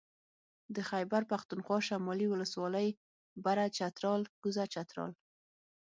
[0.75, 2.87] د خېبر پښتونخوا شمالي ولسوالۍ
[3.45, 5.11] بره چترال کوزه چترال